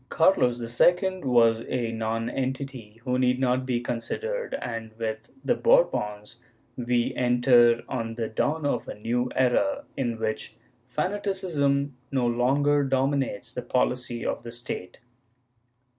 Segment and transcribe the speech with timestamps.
[0.05, 6.39] ^ Carlos II was a nonentity who need not be considered and, with the Bourbons,
[6.75, 10.55] we enter on the dawn of a new era, in which
[10.87, 15.01] fanaticism no longer dominates the poHcy of the State.